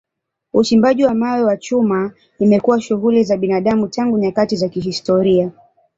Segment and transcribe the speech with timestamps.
[0.53, 5.51] Uchimbaji wa mawe na chuma imekuwa shughuli za binadamu tangu nyakati za kihistoria.